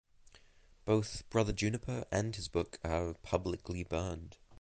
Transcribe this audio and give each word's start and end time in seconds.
Both 0.83 1.29
Brother 1.29 1.53
Juniper 1.53 2.05
and 2.11 2.35
his 2.35 2.47
book 2.47 2.79
are 2.83 3.13
publicly 3.21 3.83
burned. 3.83 4.37